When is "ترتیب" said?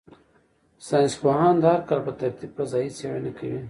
2.21-2.51